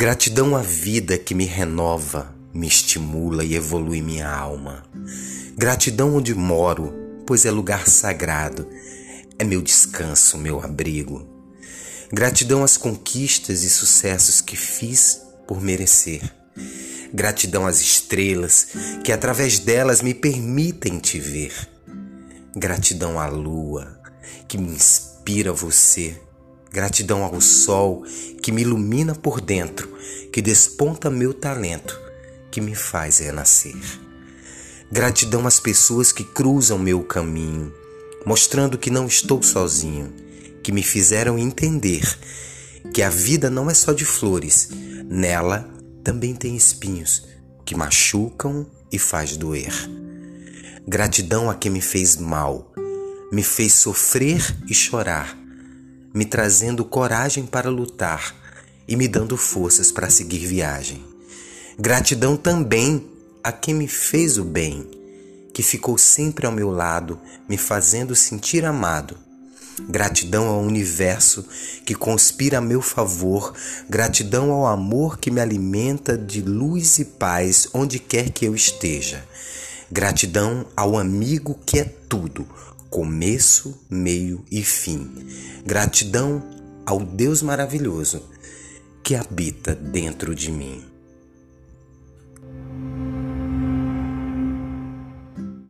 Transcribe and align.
Gratidão 0.00 0.56
à 0.56 0.62
vida 0.62 1.18
que 1.18 1.34
me 1.34 1.44
renova, 1.44 2.34
me 2.54 2.66
estimula 2.66 3.44
e 3.44 3.54
evolui 3.54 4.00
minha 4.00 4.26
alma. 4.26 4.82
Gratidão 5.58 6.16
onde 6.16 6.34
moro, 6.34 7.22
pois 7.26 7.44
é 7.44 7.50
lugar 7.50 7.86
sagrado, 7.86 8.66
é 9.38 9.44
meu 9.44 9.60
descanso, 9.60 10.38
meu 10.38 10.58
abrigo. 10.58 11.28
Gratidão 12.10 12.64
às 12.64 12.78
conquistas 12.78 13.62
e 13.62 13.68
sucessos 13.68 14.40
que 14.40 14.56
fiz 14.56 15.20
por 15.46 15.60
merecer. 15.60 16.22
Gratidão 17.12 17.66
às 17.66 17.82
estrelas 17.82 18.68
que 19.04 19.12
através 19.12 19.58
delas 19.58 20.00
me 20.00 20.14
permitem 20.14 20.98
te 20.98 21.18
ver. 21.18 21.52
Gratidão 22.56 23.20
à 23.20 23.26
lua 23.26 24.00
que 24.48 24.56
me 24.56 24.70
inspira 24.70 25.52
você 25.52 26.18
Gratidão 26.72 27.24
ao 27.24 27.40
sol 27.40 28.04
que 28.42 28.52
me 28.52 28.62
ilumina 28.62 29.14
por 29.14 29.40
dentro, 29.40 29.88
que 30.32 30.40
desponta 30.40 31.10
meu 31.10 31.34
talento, 31.34 32.00
que 32.50 32.60
me 32.60 32.74
faz 32.74 33.18
renascer. 33.18 33.76
Gratidão 34.90 35.46
às 35.46 35.58
pessoas 35.58 36.12
que 36.12 36.24
cruzam 36.24 36.78
meu 36.78 37.02
caminho, 37.02 37.72
mostrando 38.24 38.78
que 38.78 38.90
não 38.90 39.06
estou 39.06 39.42
sozinho, 39.42 40.12
que 40.62 40.70
me 40.70 40.82
fizeram 40.82 41.38
entender 41.38 42.02
que 42.92 43.02
a 43.02 43.10
vida 43.10 43.50
não 43.50 43.70
é 43.70 43.74
só 43.74 43.92
de 43.92 44.04
flores, 44.04 44.68
nela 45.08 45.68
também 46.04 46.34
tem 46.34 46.56
espinhos 46.56 47.26
que 47.64 47.74
machucam 47.74 48.66
e 48.92 48.98
faz 48.98 49.36
doer. 49.36 49.72
Gratidão 50.86 51.50
a 51.50 51.54
quem 51.54 51.70
me 51.70 51.80
fez 51.80 52.16
mal, 52.16 52.72
me 53.32 53.42
fez 53.42 53.74
sofrer 53.74 54.56
e 54.68 54.74
chorar, 54.74 55.38
me 56.12 56.24
trazendo 56.24 56.84
coragem 56.84 57.46
para 57.46 57.70
lutar 57.70 58.34
e 58.86 58.96
me 58.96 59.06
dando 59.06 59.36
forças 59.36 59.92
para 59.92 60.10
seguir 60.10 60.46
viagem. 60.46 61.04
Gratidão 61.78 62.36
também 62.36 63.06
a 63.42 63.52
quem 63.52 63.74
me 63.74 63.88
fez 63.88 64.36
o 64.36 64.44
bem, 64.44 64.88
que 65.54 65.62
ficou 65.62 65.96
sempre 65.96 66.46
ao 66.46 66.52
meu 66.52 66.70
lado, 66.70 67.18
me 67.48 67.56
fazendo 67.56 68.14
sentir 68.14 68.64
amado. 68.64 69.16
Gratidão 69.88 70.46
ao 70.48 70.60
universo 70.60 71.46
que 71.86 71.94
conspira 71.94 72.58
a 72.58 72.60
meu 72.60 72.82
favor, 72.82 73.54
gratidão 73.88 74.50
ao 74.50 74.66
amor 74.66 75.18
que 75.18 75.30
me 75.30 75.40
alimenta 75.40 76.18
de 76.18 76.42
luz 76.42 76.98
e 76.98 77.04
paz 77.04 77.68
onde 77.72 77.98
quer 77.98 78.30
que 78.30 78.44
eu 78.44 78.54
esteja. 78.54 79.24
Gratidão 79.90 80.66
ao 80.76 80.98
amigo 80.98 81.58
que 81.64 81.78
é 81.78 81.84
tudo, 81.84 82.46
começo, 82.90 83.86
meio 83.88 84.44
e 84.50 84.62
fim. 84.62 85.08
Gratidão 85.64 86.42
ao 86.84 86.98
Deus 86.98 87.40
maravilhoso 87.40 88.28
que 89.02 89.14
habita 89.14 89.74
dentro 89.74 90.34
de 90.34 90.50
mim. 90.50 90.84